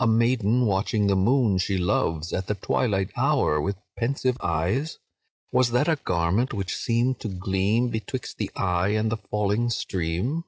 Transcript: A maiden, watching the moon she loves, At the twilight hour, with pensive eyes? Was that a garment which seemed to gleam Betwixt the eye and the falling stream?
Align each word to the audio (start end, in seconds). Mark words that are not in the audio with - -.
A 0.00 0.08
maiden, 0.08 0.66
watching 0.66 1.06
the 1.06 1.14
moon 1.14 1.58
she 1.58 1.78
loves, 1.78 2.32
At 2.32 2.48
the 2.48 2.56
twilight 2.56 3.12
hour, 3.16 3.60
with 3.60 3.76
pensive 3.96 4.36
eyes? 4.40 4.98
Was 5.52 5.70
that 5.70 5.86
a 5.86 5.94
garment 5.94 6.52
which 6.52 6.74
seemed 6.74 7.20
to 7.20 7.28
gleam 7.28 7.86
Betwixt 7.88 8.38
the 8.38 8.50
eye 8.56 8.88
and 8.88 9.08
the 9.12 9.18
falling 9.18 9.70
stream? 9.70 10.42